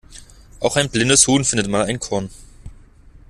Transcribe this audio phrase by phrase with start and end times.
[0.59, 2.31] Auch ein blindes Huhn findet mal ein Korn.